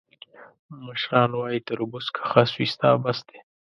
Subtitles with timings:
[0.85, 3.37] مشران وایي: تربور که خس وي، ستا بس دی.